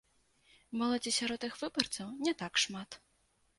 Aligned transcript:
Моладзі 0.81 1.13
сярод 1.19 1.45
іх 1.49 1.59
выбарцаў 1.65 2.07
не 2.29 2.37
так 2.43 2.53
шмат. 2.65 3.01